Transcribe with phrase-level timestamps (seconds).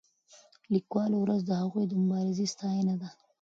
[0.03, 0.03] د
[0.73, 3.09] لیکوالو ورځ د هغوی د مبارزې ستاینه ده.